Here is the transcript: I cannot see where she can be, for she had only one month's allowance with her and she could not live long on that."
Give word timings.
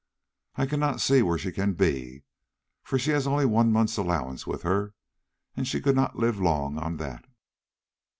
I 0.55 0.65
cannot 0.65 0.99
see 0.99 1.21
where 1.21 1.37
she 1.37 1.51
can 1.51 1.73
be, 1.73 2.23
for 2.81 2.97
she 2.97 3.11
had 3.11 3.27
only 3.27 3.45
one 3.45 3.71
month's 3.71 3.97
allowance 3.97 4.47
with 4.47 4.63
her 4.63 4.95
and 5.55 5.67
she 5.67 5.79
could 5.79 5.95
not 5.95 6.17
live 6.17 6.39
long 6.39 6.79
on 6.79 6.97
that." 6.97 7.25